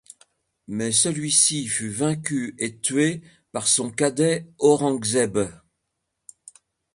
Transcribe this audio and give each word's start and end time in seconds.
Mais 0.67 0.91
celui-ci 0.91 1.67
fut 1.67 1.91
vaincu 1.91 2.55
et 2.57 2.75
tué 2.79 3.21
par 3.51 3.67
son 3.67 3.91
cadet 3.91 4.47
Aurangzeb. 4.57 5.37